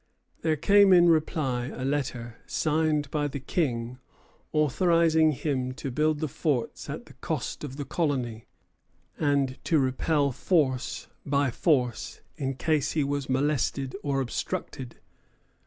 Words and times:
There 0.41 0.55
came 0.55 0.93
in 0.93 1.09
reply 1.09 1.67
a 1.67 1.85
letter, 1.85 2.37
signed 2.47 3.11
by 3.11 3.27
the 3.27 3.39
King, 3.39 3.99
authorizing 4.51 5.31
him 5.31 5.73
to 5.73 5.91
build 5.91 6.21
the 6.21 6.27
forts 6.27 6.89
at 6.89 7.05
the 7.05 7.13
cost 7.13 7.63
of 7.63 7.77
the 7.77 7.85
Colony, 7.85 8.47
and 9.19 9.63
to 9.65 9.77
repel 9.77 10.31
force 10.31 11.05
by 11.23 11.51
force 11.51 12.21
in 12.35 12.55
case 12.55 12.93
he 12.93 13.03
was 13.03 13.29
molested 13.29 13.95
or 14.01 14.21
obstructed. 14.21 14.95